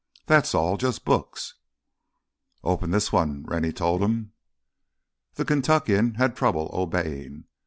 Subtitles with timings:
[0.25, 1.53] That's all, just books."
[2.63, 4.33] "Open this one," Rennie told him.
[5.35, 7.43] The Kentuckian had trouble obeying.